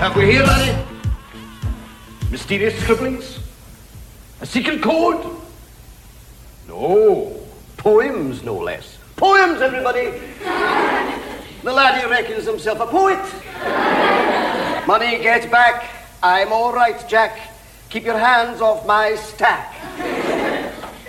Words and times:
Have 0.00 0.16
we 0.16 0.24
here, 0.32 0.44
laddie? 0.44 0.82
Mysterious 2.30 2.74
scribblings? 2.80 3.38
A 4.40 4.46
secret 4.46 4.80
code? 4.80 5.36
No. 6.66 7.38
Poems, 7.76 8.42
no 8.42 8.56
less. 8.56 8.96
Poems, 9.16 9.60
everybody! 9.60 10.06
the 11.62 11.70
laddie 11.70 12.08
reckons 12.08 12.46
himself 12.46 12.80
a 12.80 12.86
poet. 12.86 13.20
Money, 14.86 15.18
get 15.18 15.50
back. 15.50 15.90
I'm 16.22 16.50
all 16.50 16.72
right, 16.72 17.06
Jack. 17.06 17.38
Keep 17.90 18.04
your 18.06 18.18
hands 18.18 18.62
off 18.62 18.86
my 18.86 19.16
stack. 19.16 19.74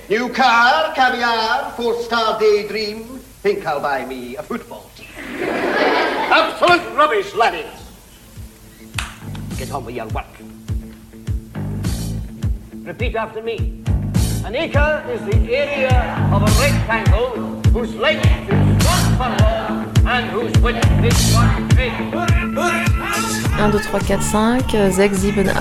New 0.10 0.28
car, 0.28 0.94
caviar, 0.96 1.72
four-star 1.78 2.38
daydream. 2.42 3.06
Think 3.40 3.66
I'll 3.66 3.80
buy 3.80 4.06
me 4.06 4.36
a 4.36 4.44
football. 4.44 4.92
Absolute 5.30 6.94
rubbish, 6.98 7.34
laddies. 7.34 7.81
Get 9.62 9.72
on 9.74 9.86
with 9.86 9.94
your 9.94 10.08
work. 10.08 10.26
Repeat 12.84 13.16
after 13.16 13.44
me. 13.44 13.84
An 14.44 14.56
acre 14.56 15.06
is 15.08 15.22
the 15.22 15.56
area 15.56 16.30
of 16.34 16.42
a 16.42 16.52
rectangle 16.60 17.62
whose 17.70 17.94
length 17.94 18.26
is 18.26 18.86
one 18.88 19.18
furlong 19.20 19.94
and 20.08 20.26
whose 20.32 20.58
width 20.64 20.84
is 21.06 21.36
one 21.36 21.70
cubit. 21.70 22.91
1, 23.62 23.70
2, 23.70 23.80
3, 23.80 24.00
4, 24.00 24.24
5, 24.24 24.72
6, 24.72 24.96
7, 24.96 25.36
8, 25.36 25.52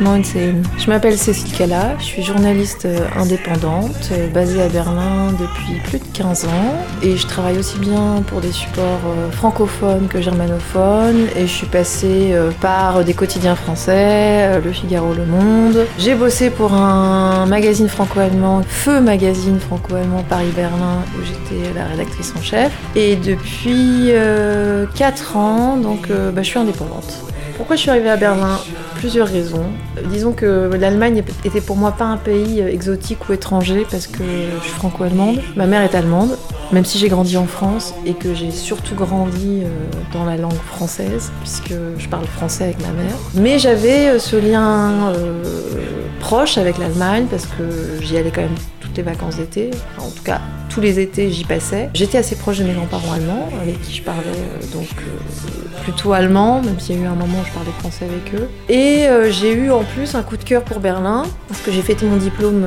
9, 0.00 0.20
10. 0.22 0.34
Je 0.78 0.86
m'appelle 0.88 1.18
Cécile 1.18 1.52
Cala, 1.52 1.96
je 1.98 2.04
suis 2.04 2.22
journaliste 2.22 2.84
euh, 2.84 3.00
indépendante, 3.16 4.10
euh, 4.12 4.28
basée 4.28 4.62
à 4.62 4.68
Berlin 4.68 5.32
depuis 5.32 5.80
plus 5.80 5.98
de 5.98 6.04
15 6.16 6.44
ans. 6.44 6.74
Et 7.02 7.16
je 7.16 7.26
travaille 7.26 7.58
aussi 7.58 7.78
bien 7.78 8.22
pour 8.28 8.40
des 8.40 8.52
supports 8.52 9.00
euh, 9.08 9.32
francophones 9.32 10.06
que 10.06 10.22
germanophones. 10.22 11.26
Et 11.36 11.48
je 11.48 11.52
suis 11.52 11.66
passée 11.66 12.36
par 12.60 13.02
des 13.02 13.14
quotidiens 13.14 13.56
français, 13.56 14.60
Le 14.60 14.70
Figaro, 14.70 15.12
Le 15.12 15.26
Monde. 15.26 15.86
J'ai 15.98 16.14
bossé 16.14 16.50
pour 16.50 16.72
un 16.72 17.46
magazine 17.46 17.88
franco-allemand, 17.88 18.62
Feu 18.68 19.00
Magazine 19.00 19.58
franco-allemand 19.58 20.24
Paris-Berlin, 20.28 21.02
où 21.18 21.24
j'étais 21.24 21.74
la 21.74 21.86
rédactrice 21.86 22.32
en 22.38 22.42
chef. 22.42 22.72
Et 22.94 23.16
depuis 23.16 24.12
4 24.94 25.36
ans, 25.36 25.76
donc 25.76 26.08
bah, 26.08 26.42
je 26.42 26.48
suis 26.48 26.58
indépendante. 26.58 27.23
Pourquoi 27.56 27.76
je 27.76 27.82
suis 27.82 27.90
arrivée 27.90 28.10
à 28.10 28.16
Berlin 28.16 28.58
Plusieurs 28.96 29.28
raisons. 29.28 29.66
Disons 30.10 30.32
que 30.32 30.70
l'Allemagne 30.74 31.22
était 31.44 31.60
pour 31.60 31.76
moi 31.76 31.92
pas 31.92 32.04
un 32.04 32.16
pays 32.16 32.60
euh, 32.60 32.68
exotique 32.68 33.28
ou 33.28 33.32
étranger 33.32 33.86
parce 33.90 34.06
que 34.06 34.24
je 34.58 34.64
suis 34.64 34.72
franco-allemande. 34.72 35.40
Ma 35.56 35.66
mère 35.66 35.82
est 35.82 35.94
allemande, 35.94 36.36
même 36.72 36.84
si 36.84 36.98
j'ai 36.98 37.08
grandi 37.08 37.36
en 37.36 37.46
France 37.46 37.94
et 38.06 38.14
que 38.14 38.34
j'ai 38.34 38.50
surtout 38.50 38.94
grandi 38.94 39.62
euh, 39.62 39.68
dans 40.12 40.24
la 40.24 40.36
langue 40.36 40.52
française 40.52 41.30
puisque 41.40 41.74
je 41.98 42.08
parle 42.08 42.24
français 42.24 42.64
avec 42.64 42.80
ma 42.80 42.92
mère. 42.92 43.14
Mais 43.34 43.58
j'avais 43.58 44.08
euh, 44.08 44.18
ce 44.18 44.36
lien 44.36 45.12
proche 46.20 46.58
avec 46.58 46.78
l'Allemagne 46.78 47.26
parce 47.30 47.46
que 47.46 48.00
j'y 48.00 48.16
allais 48.16 48.32
quand 48.34 48.42
même 48.42 48.56
toutes 48.94 49.04
vacances 49.04 49.36
d'été. 49.36 49.70
En 49.98 50.10
tout 50.10 50.22
cas, 50.22 50.40
tous 50.68 50.80
les 50.80 50.98
étés, 50.98 51.30
j'y 51.30 51.44
passais. 51.44 51.90
J'étais 51.94 52.18
assez 52.18 52.36
proche 52.36 52.58
de 52.58 52.64
mes 52.64 52.72
grands-parents 52.72 53.12
allemands, 53.12 53.48
avec 53.62 53.80
qui 53.82 53.94
je 53.94 54.02
parlais 54.02 54.22
euh, 54.26 54.76
donc 54.76 54.88
euh, 54.98 55.82
plutôt 55.84 56.12
allemand, 56.12 56.62
même 56.62 56.80
s'il 56.80 56.96
y 56.96 56.98
a 56.98 57.02
eu 57.02 57.06
un 57.06 57.14
moment 57.14 57.38
où 57.42 57.46
je 57.46 57.52
parlais 57.52 57.70
français 57.78 58.06
avec 58.06 58.34
eux. 58.34 58.48
Et 58.68 59.06
euh, 59.06 59.30
j'ai 59.30 59.52
eu 59.52 59.70
en 59.70 59.84
plus 59.84 60.14
un 60.14 60.22
coup 60.22 60.36
de 60.36 60.44
cœur 60.44 60.64
pour 60.64 60.80
Berlin, 60.80 61.24
parce 61.48 61.60
que 61.60 61.70
j'ai 61.70 61.82
fêté 61.82 62.06
mon 62.06 62.16
diplôme 62.16 62.64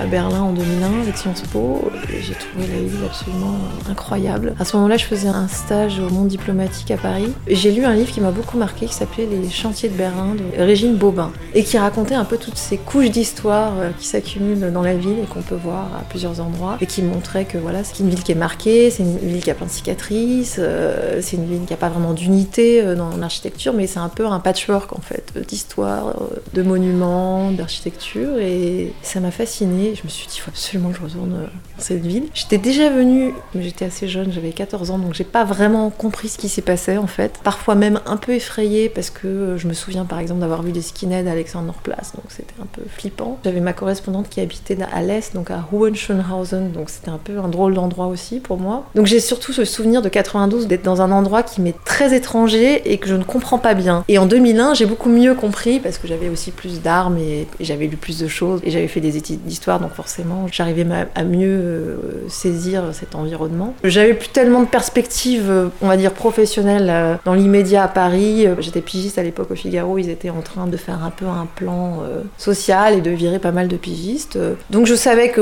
à 0.00 0.06
Berlin 0.06 0.42
en 0.42 0.52
2001 0.52 1.02
avec 1.02 1.16
Sciences 1.16 1.42
Po, 1.52 1.90
et 2.12 2.22
j'ai 2.22 2.34
trouvé 2.34 2.66
la 2.68 2.88
ville 2.88 3.04
absolument 3.04 3.56
incroyable. 3.90 4.54
À 4.60 4.64
ce 4.64 4.76
moment-là, 4.76 4.96
je 4.96 5.04
faisais 5.04 5.28
un 5.28 5.48
stage 5.48 5.98
au 5.98 6.08
monde 6.08 6.28
diplomatique 6.28 6.90
à 6.90 6.96
Paris. 6.96 7.32
J'ai 7.48 7.72
lu 7.72 7.84
un 7.84 7.94
livre 7.94 8.12
qui 8.12 8.20
m'a 8.20 8.30
beaucoup 8.30 8.58
marqué, 8.58 8.86
qui 8.86 8.94
s'appelait 8.94 9.26
Les 9.26 9.50
chantiers 9.50 9.88
de 9.88 9.96
Berlin 9.96 10.34
de 10.34 10.62
Régine 10.62 10.96
Bobin, 10.96 11.32
et 11.54 11.64
qui 11.64 11.78
racontait 11.78 12.14
un 12.14 12.24
peu 12.24 12.36
toutes 12.36 12.58
ces 12.58 12.76
couches 12.76 13.10
d'histoire 13.10 13.72
qui 13.98 14.06
s'accumulent 14.06 14.72
dans 14.72 14.82
la 14.82 14.94
ville 14.94 15.18
et 15.22 15.26
qu'on 15.26 15.42
peut 15.42 15.56
voir 15.62 15.86
à 15.98 16.02
plusieurs 16.08 16.40
endroits, 16.40 16.78
et 16.80 16.86
qui 16.86 17.02
montrait 17.02 17.44
que 17.44 17.58
voilà, 17.58 17.84
c'est 17.84 18.00
une 18.00 18.08
ville 18.08 18.22
qui 18.22 18.32
est 18.32 18.36
marquée, 18.36 18.90
c'est 18.90 19.02
une 19.02 19.18
ville 19.18 19.42
qui 19.42 19.50
a 19.50 19.54
plein 19.54 19.66
de 19.66 19.70
cicatrices, 19.70 20.56
euh, 20.58 21.20
c'est 21.22 21.36
une 21.36 21.46
ville 21.46 21.64
qui 21.64 21.72
n'a 21.72 21.76
pas 21.76 21.88
vraiment 21.88 22.12
d'unité 22.12 22.82
euh, 22.82 22.94
dans 22.94 23.16
l'architecture, 23.16 23.72
mais 23.72 23.86
c'est 23.86 23.98
un 23.98 24.08
peu 24.08 24.26
un 24.26 24.40
patchwork 24.40 24.92
en 24.92 25.00
fait 25.00 25.32
d'histoire, 25.48 26.08
euh, 26.08 26.42
de 26.54 26.62
monuments, 26.62 27.50
d'architecture, 27.52 28.38
et 28.38 28.92
ça 29.02 29.20
m'a 29.20 29.30
fascinée. 29.30 29.94
Je 29.94 30.02
me 30.04 30.08
suis 30.08 30.26
dit, 30.26 30.34
il 30.36 30.40
faut 30.40 30.50
absolument 30.50 30.90
que 30.90 30.96
je 30.96 31.02
retourne 31.02 31.30
dans 31.30 31.82
cette 31.82 32.04
ville. 32.04 32.24
J'étais 32.34 32.58
déjà 32.58 32.90
venue, 32.90 33.32
mais 33.54 33.62
j'étais 33.62 33.84
assez 33.84 34.08
jeune, 34.08 34.32
j'avais 34.32 34.50
14 34.50 34.90
ans, 34.90 34.98
donc 34.98 35.14
j'ai 35.14 35.24
pas 35.24 35.44
vraiment 35.44 35.90
compris 35.90 36.28
ce 36.28 36.38
qui 36.38 36.48
s'y 36.48 36.62
passait 36.62 36.96
en 36.96 37.06
fait. 37.06 37.40
Parfois 37.42 37.74
même 37.74 38.00
un 38.06 38.16
peu 38.16 38.32
effrayée 38.32 38.88
parce 38.88 39.10
que 39.10 39.56
je 39.56 39.66
me 39.68 39.72
souviens 39.72 40.04
par 40.04 40.18
exemple 40.18 40.40
d'avoir 40.40 40.62
vu 40.62 40.72
des 40.72 40.82
skinheads 40.82 41.28
à 41.28 41.32
Alexanderplatz, 41.32 42.12
donc 42.14 42.24
c'était 42.28 42.54
un 42.62 42.66
peu 42.66 42.82
flippant. 42.88 43.38
J'avais 43.44 43.60
ma 43.60 43.72
correspondante 43.72 44.28
qui 44.28 44.40
habitait 44.40 44.78
à 44.92 45.02
l'est, 45.02 45.34
donc 45.34 45.49
à 45.50 45.66
Hohenschönhausen, 45.72 46.72
donc 46.72 46.90
c'était 46.90 47.10
un 47.10 47.18
peu 47.22 47.38
un 47.38 47.48
drôle 47.48 47.74
d'endroit 47.74 48.06
aussi 48.06 48.40
pour 48.40 48.58
moi. 48.58 48.84
Donc 48.94 49.06
j'ai 49.06 49.20
surtout 49.20 49.52
ce 49.52 49.64
souvenir 49.64 50.02
de 50.02 50.08
92 50.08 50.66
d'être 50.66 50.82
dans 50.82 51.02
un 51.02 51.10
endroit 51.10 51.42
qui 51.42 51.60
m'est 51.60 51.74
très 51.84 52.14
étranger 52.14 52.82
et 52.90 52.98
que 52.98 53.08
je 53.08 53.14
ne 53.14 53.24
comprends 53.24 53.58
pas 53.58 53.74
bien. 53.74 54.04
Et 54.08 54.18
en 54.18 54.26
2001, 54.26 54.74
j'ai 54.74 54.86
beaucoup 54.86 55.08
mieux 55.08 55.34
compris 55.34 55.80
parce 55.80 55.98
que 55.98 56.06
j'avais 56.06 56.28
aussi 56.28 56.50
plus 56.50 56.80
d'armes 56.82 57.18
et, 57.18 57.46
j'avais 57.60 57.86
lu 57.86 57.96
plus 57.96 58.18
de 58.18 58.28
choses 58.28 58.60
et 58.64 58.70
j'avais 58.70 58.88
fait 58.88 59.00
des 59.00 59.16
études 59.16 59.42
d'histoire, 59.44 59.80
donc 59.80 59.92
forcément 59.92 60.46
j'arrivais 60.50 60.86
à 61.14 61.24
mieux 61.24 61.48
euh, 61.48 61.96
saisir 62.28 62.84
cet 62.92 63.14
environnement. 63.14 63.74
J'avais 63.84 64.14
plus 64.14 64.28
tellement 64.28 64.60
de 64.60 64.68
perspectives, 64.68 65.50
euh, 65.50 65.68
on 65.82 65.88
va 65.88 65.96
dire 65.96 66.12
professionnelles 66.12 66.88
euh, 66.90 67.14
dans 67.24 67.34
l'immédiat 67.34 67.84
à 67.84 67.88
Paris. 67.88 68.46
J'étais 68.58 68.80
pigiste 68.80 69.18
à 69.18 69.22
l'époque 69.22 69.50
au 69.50 69.54
Figaro, 69.54 69.98
ils 69.98 70.10
étaient 70.10 70.30
en 70.30 70.40
train 70.40 70.66
de 70.66 70.76
faire 70.76 71.04
un 71.04 71.10
peu 71.10 71.26
un 71.26 71.46
plan 71.54 72.02
social 72.38 72.94
et 72.94 73.00
de 73.00 73.10
virer 73.10 73.38
pas 73.38 73.52
mal 73.52 73.68
de 73.68 73.76
pigistes. 73.76 74.38
Donc 74.70 74.86
je 74.86 74.94
savais 74.94 75.30
que 75.30 75.39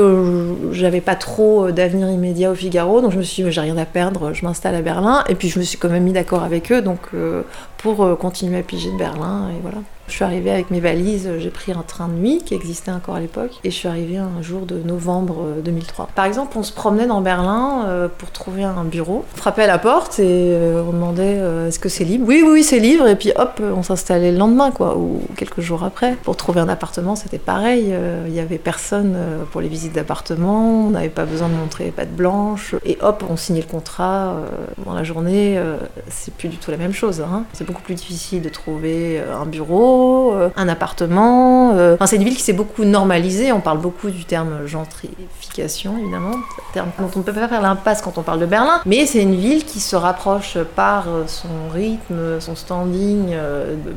j'avais 0.71 1.01
pas 1.01 1.15
trop 1.15 1.71
d'avenir 1.71 2.09
immédiat 2.09 2.51
au 2.51 2.55
Figaro, 2.55 3.01
donc 3.01 3.11
je 3.11 3.17
me 3.17 3.23
suis 3.23 3.43
dit, 3.43 3.51
j'ai 3.51 3.61
rien 3.61 3.77
à 3.77 3.85
perdre, 3.85 4.33
je 4.33 4.45
m'installe 4.45 4.75
à 4.75 4.81
Berlin, 4.81 5.23
et 5.29 5.35
puis 5.35 5.49
je 5.49 5.59
me 5.59 5.63
suis 5.63 5.77
quand 5.77 5.89
même 5.89 6.03
mis 6.03 6.13
d'accord 6.13 6.43
avec 6.43 6.71
eux, 6.71 6.81
donc 6.81 6.99
euh, 7.13 7.43
pour 7.77 8.03
euh, 8.03 8.15
continuer 8.15 8.59
à 8.59 8.63
piger 8.63 8.91
de 8.91 8.97
Berlin, 8.97 9.49
et 9.49 9.59
voilà. 9.61 9.79
Je 10.09 10.15
suis 10.15 10.23
arrivée 10.23 10.49
avec 10.49 10.71
mes 10.71 10.79
valises, 10.79 11.29
j'ai 11.37 11.51
pris 11.51 11.71
un 11.71 11.83
train 11.83 12.07
de 12.07 12.13
nuit 12.13 12.41
qui 12.43 12.55
existait 12.55 12.91
encore 12.91 13.15
à 13.15 13.19
l'époque 13.19 13.59
et 13.63 13.69
je 13.69 13.75
suis 13.75 13.87
arrivée 13.87 14.17
un 14.17 14.41
jour 14.41 14.65
de 14.65 14.79
novembre 14.79 15.45
2003. 15.63 16.05
Euh, 16.05 16.07
Par 16.15 16.25
exemple, 16.25 16.57
on 16.57 16.63
se 16.63 16.73
promenait 16.73 17.05
dans 17.05 17.21
Berlin 17.21 17.85
euh, 17.87 18.07
pour 18.17 18.31
trouver 18.31 18.63
un 18.63 18.83
bureau, 18.85 19.23
on 19.31 19.37
frappait 19.37 19.63
à 19.63 19.67
la 19.67 19.77
porte 19.77 20.17
et 20.19 20.23
euh, 20.25 20.83
on 20.85 20.93
demandait 20.93 21.37
est-ce 21.67 21.77
que 21.77 21.89
c'est 21.89 22.05
libre? 22.05 22.25
Oui, 22.27 22.41
oui, 22.43 22.49
oui, 22.53 22.63
c'est 22.63 22.79
libre 22.79 23.07
et 23.07 23.15
puis 23.15 23.31
hop, 23.35 23.61
on 23.61 23.83
s'installait 23.83 24.31
le 24.31 24.39
lendemain 24.39 24.71
quoi, 24.71 24.97
ou 24.97 25.21
quelques 25.37 25.61
jours 25.61 25.83
après. 25.83 26.15
Pour 26.23 26.35
trouver 26.35 26.59
un 26.59 26.69
appartement, 26.69 27.15
c'était 27.15 27.37
pareil, 27.37 27.93
il 28.25 28.31
n'y 28.31 28.39
avait 28.39 28.57
personne 28.57 29.15
pour 29.51 29.61
les 29.61 29.67
visites 29.67 29.93
d'appartement, 29.93 30.87
on 30.87 30.89
n'avait 30.89 31.09
pas 31.09 31.25
besoin 31.25 31.49
de 31.49 31.53
montrer 31.53 31.93
patte 31.95 32.15
blanche 32.15 32.73
et 32.83 32.97
hop, 33.01 33.23
on 33.29 33.37
signait 33.37 33.61
le 33.61 33.67
contrat 33.67 34.37
dans 34.83 34.93
la 34.93 35.03
journée, 35.03 35.61
c'est 36.09 36.33
plus 36.33 36.49
du 36.49 36.57
tout 36.57 36.71
la 36.71 36.77
même 36.77 36.93
chose. 36.93 37.21
Hein. 37.21 37.43
C'est 37.53 37.65
beaucoup 37.65 37.83
plus 37.83 37.95
difficile 37.95 38.41
de 38.41 38.49
trouver 38.49 39.21
un 39.21 39.45
bureau 39.45 39.98
euh, 40.33 40.49
un 40.55 40.67
appartement. 40.67 41.73
Euh. 41.75 41.97
c'est 42.05 42.15
une 42.15 42.23
ville 42.23 42.35
qui 42.35 42.43
s'est 42.43 42.53
beaucoup 42.53 42.83
normalisée. 42.83 43.51
On 43.51 43.61
parle 43.61 43.79
beaucoup 43.79 44.09
du 44.09 44.25
terme 44.25 44.65
gentrification, 44.65 45.97
évidemment, 45.97 46.35
terme 46.73 46.89
dont 46.99 47.09
on 47.15 47.19
ne 47.19 47.23
peut 47.23 47.33
pas 47.33 47.47
faire 47.47 47.61
l'impasse 47.61 48.01
quand 48.01 48.17
on 48.17 48.23
parle 48.23 48.39
de 48.39 48.45
Berlin. 48.45 48.81
Mais 48.85 49.05
c'est 49.05 49.21
une 49.21 49.35
ville 49.35 49.65
qui 49.65 49.79
se 49.79 49.95
rapproche 49.95 50.57
par 50.75 51.05
son 51.27 51.69
rythme, 51.73 52.39
son 52.39 52.55
standing 52.55 53.35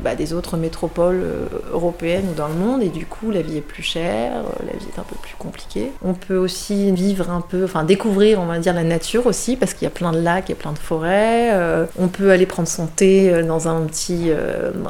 bah, 0.03 0.15
des 0.15 0.33
autres 0.33 0.57
métropoles 0.57 1.21
euh, 1.23 1.45
européennes 1.71 2.27
ou 2.31 2.33
dans 2.33 2.47
le 2.47 2.55
monde. 2.55 2.83
Et 2.83 2.89
du 2.89 3.05
coup, 3.05 3.31
la 3.31 3.41
vie 3.41 3.57
est 3.57 3.61
plus 3.61 3.83
chère, 3.83 4.33
la 4.65 4.77
vie 4.77 4.85
est 4.95 4.99
un 4.99 5.03
peu 5.03 5.15
plus 5.21 5.35
compliquée. 5.37 5.91
On 6.03 6.13
peut 6.13 6.37
aussi 6.37 6.91
vivre 6.91 7.29
un 7.29 7.41
peu, 7.41 7.63
enfin 7.63 7.83
découvrir, 7.83 8.39
on 8.39 8.45
va 8.45 8.59
dire, 8.59 8.73
la 8.73 8.83
nature 8.83 9.27
aussi, 9.27 9.55
parce 9.55 9.73
qu'il 9.73 9.83
y 9.83 9.87
a 9.87 9.91
plein 9.91 10.11
de 10.11 10.19
lacs, 10.19 10.49
il 10.49 10.51
y 10.51 10.55
a 10.55 10.57
plein 10.57 10.73
de 10.73 10.79
forêts. 10.79 11.51
on 11.99 12.07
peut 12.07 12.31
aller 12.31 12.45
prendre 12.45 12.67
son 12.67 12.87
thé 12.87 13.43
dans 13.43 13.67
un 13.67 13.81
petit 13.81 14.29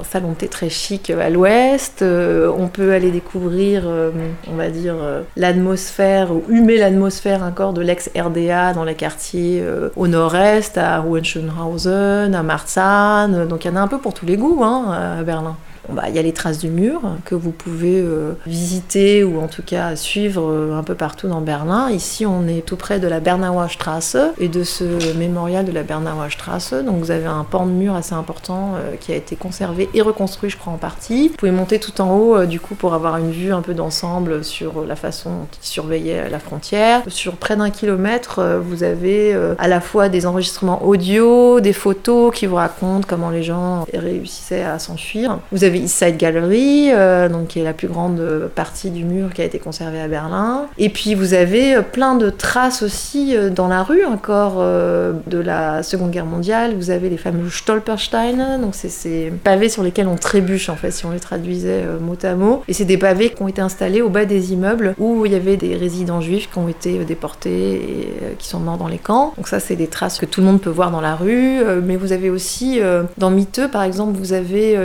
salon 0.09 0.29
de 0.29 0.35
thé 0.35 0.47
très 0.47 0.69
chic 0.69 1.02
à 1.09 1.29
l'ouest. 1.29 2.01
Euh, 2.01 2.51
on 2.57 2.67
peut 2.67 2.93
aller 2.93 3.11
découvrir, 3.11 3.83
euh, 3.85 4.11
on 4.51 4.55
va 4.55 4.69
dire, 4.69 4.95
euh, 5.01 5.21
l'atmosphère 5.35 6.31
ou 6.31 6.43
humer 6.49 6.77
l'atmosphère 6.77 7.43
encore 7.43 7.73
de 7.73 7.81
l'ex-RDA 7.81 8.73
dans 8.73 8.83
les 8.83 8.95
quartiers 8.95 9.63
au 9.95 10.07
nord-est, 10.07 10.77
à 10.77 11.01
Hohenschönhausen, 11.01 12.33
à 12.33 12.43
Marzahn. 12.43 13.47
Donc 13.47 13.65
il 13.65 13.69
y 13.69 13.71
en 13.71 13.75
a 13.75 13.81
un 13.81 13.87
peu 13.87 13.97
pour 13.97 14.13
tous 14.13 14.25
les 14.25 14.37
goûts 14.37 14.63
hein, 14.63 15.17
à 15.19 15.23
Berlin. 15.23 15.55
Bah, 15.89 16.03
il 16.07 16.15
y 16.15 16.19
a 16.19 16.21
les 16.21 16.33
traces 16.33 16.59
du 16.59 16.69
mur 16.69 17.01
que 17.25 17.35
vous 17.35 17.51
pouvez 17.51 17.99
euh, 17.99 18.33
visiter 18.45 19.23
ou 19.23 19.41
en 19.41 19.47
tout 19.47 19.63
cas 19.63 19.95
suivre 19.95 20.49
euh, 20.49 20.77
un 20.77 20.83
peu 20.83 20.95
partout 20.95 21.27
dans 21.27 21.41
Berlin. 21.41 21.89
Ici, 21.89 22.25
on 22.25 22.47
est 22.47 22.65
tout 22.65 22.77
près 22.77 22.99
de 22.99 23.07
la 23.07 23.19
Bernauer 23.19 23.69
Straße 23.69 24.17
et 24.39 24.47
de 24.47 24.63
ce 24.63 24.83
mémorial 25.17 25.65
de 25.65 25.71
la 25.71 25.83
Bernauer 25.83 26.31
Straße. 26.31 26.73
Donc 26.73 26.99
vous 26.99 27.11
avez 27.11 27.25
un 27.25 27.43
pan 27.43 27.65
de 27.65 27.71
mur 27.71 27.95
assez 27.95 28.13
important 28.13 28.75
euh, 28.75 28.95
qui 28.99 29.11
a 29.11 29.15
été 29.15 29.35
conservé 29.35 29.89
et 29.93 30.01
reconstruit, 30.01 30.49
je 30.49 30.57
crois, 30.57 30.73
en 30.73 30.77
partie. 30.77 31.29
Vous 31.29 31.35
pouvez 31.35 31.51
monter 31.51 31.79
tout 31.79 31.99
en 32.01 32.15
haut, 32.15 32.45
du 32.45 32.59
coup, 32.59 32.75
pour 32.75 32.93
avoir 32.93 33.17
une 33.17 33.31
vue 33.31 33.53
un 33.53 33.61
peu 33.61 33.73
d'ensemble 33.73 34.43
sur 34.43 34.85
la 34.85 34.95
façon 34.95 35.29
dont 35.29 35.47
ils 35.61 35.67
surveillaient 35.67 36.29
la 36.29 36.39
frontière. 36.39 37.01
Sur 37.07 37.35
près 37.35 37.55
d'un 37.55 37.69
kilomètre, 37.69 38.61
vous 38.63 38.83
avez 38.83 39.33
à 39.57 39.67
la 39.67 39.81
fois 39.81 40.09
des 40.09 40.25
enregistrements 40.25 40.85
audio, 40.85 41.59
des 41.59 41.73
photos 41.73 42.33
qui 42.33 42.45
vous 42.45 42.55
racontent 42.55 43.05
comment 43.07 43.29
les 43.29 43.43
gens 43.43 43.85
réussissaient 43.93 44.63
à 44.63 44.79
s'enfuir. 44.79 45.39
Vous 45.51 45.63
avez 45.63 45.72
East 45.79 45.97
Side 45.97 46.17
Gallery, 46.17 46.89
euh, 46.91 47.29
donc 47.29 47.47
qui 47.47 47.59
est 47.59 47.63
la 47.63 47.73
plus 47.73 47.87
grande 47.87 48.49
partie 48.55 48.89
du 48.89 49.03
mur 49.03 49.33
qui 49.33 49.41
a 49.41 49.45
été 49.45 49.59
conservée 49.59 50.01
à 50.01 50.07
Berlin. 50.07 50.67
Et 50.77 50.89
puis 50.89 51.15
vous 51.15 51.33
avez 51.33 51.81
plein 51.81 52.15
de 52.15 52.29
traces 52.29 52.83
aussi 52.83 53.35
euh, 53.35 53.49
dans 53.49 53.67
la 53.67 53.83
rue 53.83 54.05
encore 54.05 54.55
euh, 54.57 55.13
de 55.27 55.37
la 55.37 55.83
Seconde 55.83 56.11
Guerre 56.11 56.25
mondiale. 56.25 56.73
Vous 56.75 56.89
avez 56.89 57.09
les 57.09 57.17
fameux 57.17 57.49
Stolpersteine, 57.49 58.61
donc 58.61 58.75
c'est 58.75 58.89
ces 58.89 59.31
pavés 59.43 59.69
sur 59.69 59.83
lesquels 59.83 60.07
on 60.07 60.15
trébuche 60.15 60.69
en 60.69 60.75
fait 60.75 60.91
si 60.91 61.05
on 61.05 61.11
les 61.11 61.19
traduisait 61.19 61.83
mot 61.99 62.17
à 62.23 62.35
mot. 62.35 62.63
Et 62.67 62.73
c'est 62.73 62.85
des 62.85 62.97
pavés 62.97 63.29
qui 63.29 63.41
ont 63.41 63.47
été 63.47 63.61
installés 63.61 64.01
au 64.01 64.09
bas 64.09 64.25
des 64.25 64.53
immeubles 64.53 64.95
où 64.97 65.25
il 65.25 65.31
y 65.31 65.35
avait 65.35 65.57
des 65.57 65.75
résidents 65.75 66.21
juifs 66.21 66.49
qui 66.51 66.57
ont 66.57 66.67
été 66.67 67.03
déportés 67.05 67.73
et 67.73 68.35
qui 68.37 68.47
sont 68.47 68.59
morts 68.59 68.77
dans 68.77 68.87
les 68.87 68.97
camps. 68.97 69.33
Donc 69.37 69.47
ça 69.47 69.59
c'est 69.59 69.75
des 69.75 69.87
traces 69.87 70.19
que 70.19 70.25
tout 70.25 70.41
le 70.41 70.47
monde 70.47 70.61
peut 70.61 70.69
voir 70.69 70.91
dans 70.91 71.01
la 71.01 71.15
rue. 71.15 71.59
Mais 71.83 71.95
vous 71.95 72.11
avez 72.11 72.29
aussi 72.29 72.79
dans 73.17 73.31
Miteux 73.31 73.67
par 73.67 73.83
exemple, 73.83 74.17
vous 74.17 74.33
avez 74.33 74.77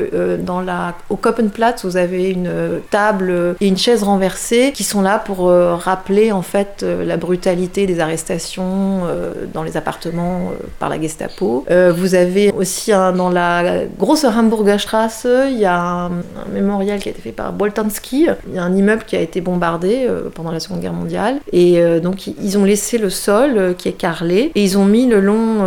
dans 0.44 0.60
la 0.60 0.77
au 1.08 1.16
Koppenplatz, 1.16 1.84
vous 1.84 1.96
avez 1.96 2.30
une 2.30 2.50
table 2.90 3.56
et 3.60 3.66
une 3.66 3.76
chaise 3.76 4.02
renversée 4.02 4.72
qui 4.74 4.84
sont 4.84 5.02
là 5.02 5.18
pour 5.18 5.48
euh, 5.48 5.74
rappeler 5.74 6.32
en 6.32 6.42
fait 6.42 6.82
euh, 6.82 7.04
la 7.04 7.16
brutalité 7.16 7.86
des 7.86 8.00
arrestations 8.00 9.02
euh, 9.06 9.32
dans 9.52 9.62
les 9.62 9.76
appartements 9.76 10.52
par 10.78 10.88
la 10.88 11.00
Gestapo. 11.00 11.64
vous 11.68 12.14
avez 12.14 12.52
aussi 12.52 12.90
dans 12.90 13.30
la 13.30 13.84
grosse 13.98 14.24
Hamburger 14.24 14.80
Straße, 14.80 15.26
il 15.50 15.58
y 15.58 15.64
a 15.64 15.78
un, 15.78 16.10
mémorial 16.52 16.98
qui 16.98 17.08
a 17.08 17.12
été 17.12 17.20
fait 17.20 17.32
par 17.32 17.52
Boltanski. 17.52 18.28
Il 18.48 18.54
y 18.54 18.58
a 18.58 18.62
un 18.62 18.74
immeuble 18.74 19.04
qui 19.06 19.16
a 19.16 19.20
été 19.20 19.40
bombardé 19.40 20.08
pendant 20.34 20.50
la 20.50 20.60
Seconde 20.60 20.80
Guerre 20.80 20.92
mondiale 20.92 21.40
et 21.52 21.80
donc 22.00 22.26
ils 22.26 22.58
ont 22.58 22.64
laissé 22.64 22.98
le 22.98 23.10
sol 23.10 23.74
qui 23.76 23.88
est 23.88 23.92
carrelé 23.92 24.52
et 24.54 24.62
ils 24.62 24.78
ont 24.78 24.84
mis 24.84 25.06
le 25.06 25.20
long 25.20 25.64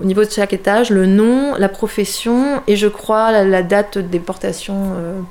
au 0.00 0.04
niveau 0.04 0.24
de 0.24 0.30
chaque 0.30 0.52
étage 0.52 0.90
le 0.90 1.06
nom, 1.06 1.54
la 1.58 1.68
profession 1.68 2.60
et 2.66 2.76
je 2.76 2.88
crois 2.88 3.44
la, 3.44 3.62
date 3.62 3.98
de 3.98 4.06
déportation 4.32 4.74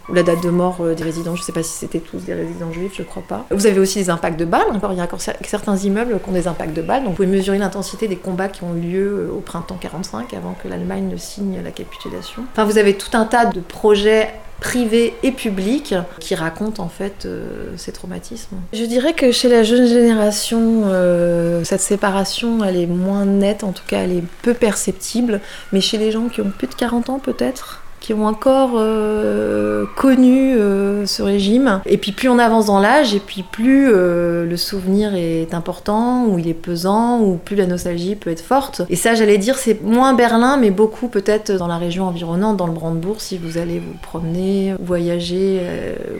ou 0.09 0.13
la 0.13 0.24
date 0.24 0.44
de 0.44 0.50
mort 0.50 0.77
des 0.95 1.03
résidents. 1.03 1.36
Je 1.36 1.44
sais 1.44 1.51
pas 1.51 1.63
si 1.63 1.71
c'était 1.71 2.00
tous 2.00 2.19
des 2.19 2.33
résidents 2.33 2.71
juifs, 2.71 2.94
je 2.98 3.03
crois 3.03 3.24
pas. 3.27 3.45
Vous 3.51 3.65
avez 3.65 3.80
aussi 3.80 4.00
des 4.00 4.09
impacts 4.09 4.39
de 4.39 4.45
balles. 4.45 4.68
Il 4.92 4.98
y 4.98 5.01
a 5.01 5.03
encore 5.03 5.21
certains 5.21 5.77
immeubles 5.77 6.19
qui 6.21 6.30
ont 6.30 6.33
des 6.33 6.48
impacts 6.48 6.75
de 6.75 6.81
balles. 6.81 7.03
Donc, 7.03 7.12
vous 7.12 7.15
pouvez 7.15 7.27
mesurer 7.27 7.57
l'intensité 7.57 8.07
des 8.07 8.15
combats 8.15 8.48
qui 8.48 8.63
ont 8.63 8.75
eu 8.75 8.81
lieu 8.81 9.27
euh, 9.30 9.31
au 9.31 9.39
printemps 9.39 9.77
45, 9.80 10.33
avant 10.33 10.56
que 10.62 10.68
l'Allemagne 10.68 11.07
ne 11.09 11.18
signe 11.18 11.62
la 11.63 11.71
capitulation. 11.71 12.44
Enfin, 12.51 12.65
vous 12.65 12.77
avez 12.77 12.95
tout 12.95 13.15
un 13.18 13.25
tas 13.25 13.45
de 13.45 13.59
projets 13.59 14.33
privés 14.59 15.15
et 15.24 15.31
publics 15.31 15.95
qui 16.19 16.36
racontent 16.36 16.83
en 16.83 16.88
fait 16.88 17.25
euh, 17.25 17.74
ces 17.77 17.92
traumatismes. 17.92 18.57
Je 18.74 18.86
dirais 18.86 19.13
que 19.13 19.31
chez 19.31 19.50
la 19.50 19.63
jeune 19.63 19.88
génération, 19.88 20.83
euh, 20.86 21.63
cette 21.63 21.81
séparation, 21.81 22.63
elle 22.63 22.77
est 22.77 22.86
moins 22.86 23.25
nette, 23.25 23.63
en 23.63 23.71
tout 23.71 23.83
cas 23.88 24.01
elle 24.01 24.12
est 24.12 24.24
peu 24.44 24.54
perceptible, 24.54 25.42
mais 25.74 25.81
chez 25.81 25.97
les 25.97 26.12
gens 26.12 26.27
qui 26.27 26.42
ont 26.42 26.51
plus 26.56 26.68
de 26.68 26.75
40 26.75 27.09
ans 27.09 27.18
peut-être, 27.18 27.81
qui 28.01 28.13
ont 28.15 28.25
encore 28.25 28.71
euh, 28.75 29.86
connu 29.95 30.56
euh, 30.57 31.06
ce 31.06 31.21
régime. 31.21 31.81
Et 31.86 31.98
puis 31.98 32.12
plus 32.12 32.27
on 32.27 32.39
avance 32.39 32.65
dans 32.65 32.80
l'âge, 32.80 33.13
et 33.13 33.19
puis 33.19 33.44
plus 33.44 33.89
euh, 33.94 34.45
le 34.45 34.57
souvenir 34.57 35.13
est 35.13 35.53
important, 35.53 36.25
ou 36.25 36.39
il 36.39 36.48
est 36.50 36.56
pesant, 36.56 37.21
ou 37.21 37.38
plus 37.38 37.56
la 37.56 37.68
nostalgie 37.68 38.15
peut 38.15 38.31
être 38.31 38.42
forte. 38.42 38.81
Et 38.89 38.95
ça, 38.95 39.13
j'allais 39.13 39.38
dire, 39.38 39.57
c'est 39.57 39.83
moins 39.83 40.13
Berlin, 40.13 40.57
mais 40.57 40.71
beaucoup 40.71 41.07
peut-être 41.07 41.51
dans 41.53 41.68
la 41.68 41.77
région 41.77 42.06
environnante, 42.07 42.57
dans 42.57 42.65
le 42.65 42.74
Brandebourg, 42.74 43.21
si 43.21 43.38
vous 43.38 43.59
allez 43.59 43.77
vous 43.77 43.94
promener, 44.01 44.74
voyager, 44.81 45.62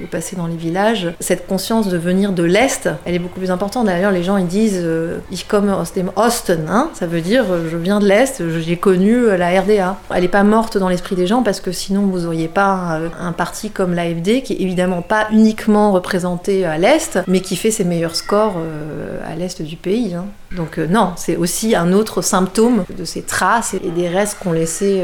ou 0.04 0.08
passer 0.08 0.36
dans 0.36 0.46
les 0.46 0.56
villages. 0.56 1.12
Cette 1.20 1.48
conscience 1.48 1.88
de 1.88 1.98
venir 1.98 2.32
de 2.32 2.44
l'Est, 2.44 2.90
elle 3.06 3.16
est 3.16 3.20
beaucoup 3.20 3.40
plus 3.40 3.50
importante. 3.50 3.88
D'ailleurs, 3.88 4.12
les 4.12 4.24
gens, 4.24 4.38
ils 4.38 4.48
disent 4.48 4.86
«Ich 5.32 5.48
komme 5.48 5.70
aus 5.70 5.94
dem 5.96 6.12
Osten 6.16 6.68
hein 6.70 6.90
ça 6.94 7.08
veut 7.08 7.22
dire 7.22 7.46
«je 7.72 7.78
viens 7.78 8.00
de 8.00 8.06
l'Est, 8.06 8.44
j'ai 8.60 8.78
connu 8.78 9.26
la 9.36 9.62
RDA». 9.62 9.98
Elle 10.14 10.22
n'est 10.22 10.28
pas 10.28 10.44
morte 10.44 10.78
dans 10.78 10.90
l'esprit 10.90 11.16
des 11.16 11.26
gens 11.26 11.42
parce 11.42 11.60
que 11.60 11.71
sinon 11.72 12.08
vous 12.08 12.22
n'auriez 12.22 12.48
pas 12.48 13.00
un, 13.20 13.32
parti 13.32 13.70
comme 13.70 13.94
l'AFD 13.94 14.42
qui 14.44 14.54
est 14.54 14.62
évidemment 14.62 15.02
pas 15.02 15.28
uniquement 15.32 15.92
représenté 15.92 16.66
à 16.66 16.78
l'Est, 16.78 17.20
mais 17.28 17.42
qui 17.42 17.56
fait 17.56 17.72
ses 17.72 17.84
meilleurs 17.84 18.16
scores 18.16 18.56
euh, 18.58 19.20
à 19.26 19.36
l'Est 19.36 19.62
du 19.62 19.76
pays. 19.76 20.14
Hein. 20.14 20.26
Donc 20.56 20.78
euh, 20.78 20.88
non, 20.88 21.14
c'est 21.16 21.36
aussi 21.36 21.76
un 21.76 21.94
autre 21.94 22.22
symptôme 22.22 22.84
de 22.98 23.06
ces 23.06 23.22
traces 23.22 23.74
et 23.74 23.90
des 23.90 24.08
restes 24.08 24.38
qu'ont 24.42 24.52
laissé 24.52 25.04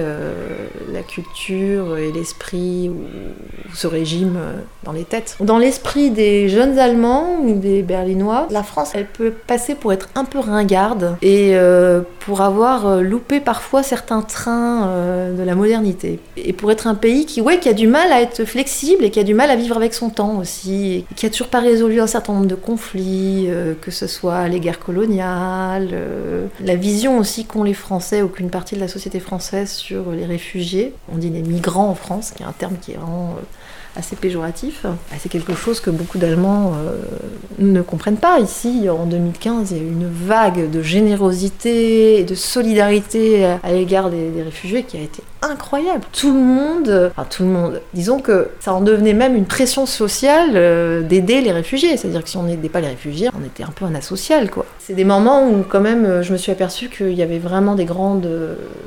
la 0.91 1.01
culture 1.01 1.97
et 1.97 2.11
l'esprit 2.11 2.89
ou, 2.89 3.05
ce 3.73 3.87
régime 3.87 4.39
dans 4.83 4.91
les 4.91 5.03
têtes. 5.03 5.37
Dans 5.39 5.57
l'esprit 5.57 6.09
des 6.09 6.49
jeunes 6.49 6.79
Allemands 6.79 7.37
ou 7.41 7.59
des 7.59 7.81
Berlinois, 7.81 8.47
la 8.49 8.63
France, 8.63 8.91
elle 8.93 9.05
peut 9.05 9.31
passer 9.31 9.75
pour 9.75 9.93
être 9.93 10.09
un 10.15 10.25
peu 10.25 10.39
ringarde 10.39 11.17
et 11.21 11.55
pour 12.19 12.41
avoir 12.41 13.01
loupé 13.01 13.39
parfois 13.39 13.83
certains 13.83 14.21
trains 14.21 14.87
de 15.37 15.43
la 15.43 15.55
modernité. 15.55 16.19
Et 16.37 16.53
pour 16.53 16.71
être 16.71 16.87
un 16.87 16.95
pays 16.95 17.25
qui, 17.25 17.41
ouais, 17.41 17.59
qui 17.59 17.69
a 17.69 17.73
du 17.73 17.87
mal 17.87 18.11
à 18.11 18.21
être 18.21 18.45
flexible 18.45 19.03
et 19.03 19.11
qui 19.11 19.19
a 19.19 19.23
du 19.23 19.33
mal 19.33 19.49
à 19.49 19.55
vivre 19.55 19.77
avec 19.77 19.93
son 19.93 20.09
temps 20.09 20.37
aussi, 20.37 21.05
et 21.09 21.15
qui 21.15 21.25
a 21.25 21.29
toujours 21.29 21.47
pas 21.47 21.59
résolu 21.59 21.99
un 21.99 22.07
certain 22.07 22.33
nombre 22.33 22.47
de 22.47 22.55
conflits, 22.55 23.47
euh, 23.49 23.73
que 23.79 23.91
ce 23.91 24.07
soit 24.07 24.47
les 24.47 24.59
guerres 24.59 24.79
coloniales, 24.79 25.36
euh, 25.93 26.47
la 26.61 26.75
vision 26.75 27.17
aussi 27.17 27.45
qu'ont 27.45 27.63
les 27.63 27.73
Français 27.73 28.21
ou 28.21 28.27
qu'une 28.27 28.49
partie 28.49 28.75
de 28.75 28.79
la 28.79 28.87
société 28.87 29.19
française 29.19 29.71
sur 29.71 30.11
les 30.11 30.25
réfugiés. 30.25 30.93
On 31.13 31.17
dit 31.17 31.29
les 31.29 31.41
migrants 31.41 31.89
en 31.89 31.95
France, 31.95 32.31
qui 32.31 32.43
est 32.43 32.45
un 32.45 32.53
terme 32.53 32.75
qui 32.81 32.91
est 32.91 32.95
vraiment 32.95 33.35
euh, 33.37 33.41
assez 33.97 34.15
péjoratif. 34.15 34.81
Bah, 34.83 35.17
c'est 35.19 35.29
quelque 35.29 35.53
chose 35.53 35.79
que 35.79 35.89
beaucoup 35.89 36.17
d'Allemands 36.17 36.73
euh, 36.75 36.95
ne 37.59 37.81
comprennent 37.81 38.17
pas. 38.17 38.39
Ici, 38.39 38.87
en 38.89 39.05
2015, 39.05 39.71
il 39.71 39.77
y 39.77 39.79
a 39.79 39.83
eu 39.83 39.87
une 39.87 40.09
vague 40.09 40.69
de 40.69 40.81
générosité 40.81 42.19
et 42.19 42.23
de 42.23 42.35
solidarité 42.35 43.45
à 43.45 43.71
l'égard 43.71 44.09
des, 44.09 44.27
réfugiés 44.43 44.83
qui 44.83 44.97
a 44.97 45.01
été 45.01 45.23
incroyable. 45.41 46.03
Tout 46.13 46.33
le 46.33 46.39
monde, 46.39 47.11
enfin 47.11 47.27
tout 47.29 47.43
le 47.43 47.49
monde, 47.49 47.81
disons 47.93 48.19
que 48.19 48.49
ça 48.59 48.73
en 48.73 48.81
devenait 48.81 49.13
même 49.13 49.35
une 49.35 49.45
pression 49.45 49.85
sociale 49.85 50.51
euh, 50.55 51.01
d'aider 51.01 51.41
les 51.41 51.51
réfugiés. 51.51 51.97
C'est-à-dire 51.97 52.23
que 52.23 52.29
si 52.29 52.37
on 52.37 52.43
n'aidait 52.43 52.69
pas 52.69 52.81
les 52.81 52.87
réfugiés, 52.87 53.29
on 53.39 53.45
était 53.45 53.63
un 53.63 53.71
peu 53.75 53.85
un 53.85 53.95
asocial. 53.95 54.49
C'est 54.79 54.93
des 54.93 55.03
moments 55.03 55.47
où 55.47 55.63
quand 55.67 55.81
même 55.81 56.21
je 56.21 56.31
me 56.31 56.37
suis 56.37 56.51
aperçue 56.51 56.89
qu'il 56.89 57.13
y 57.13 57.23
avait 57.23 57.39
vraiment 57.39 57.75
des 57.75 57.85
grandes... 57.85 58.29